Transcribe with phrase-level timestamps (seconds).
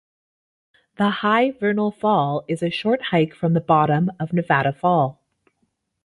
[0.95, 5.21] The high Vernal Fall is a short hike from the bottom of Nevada Fall.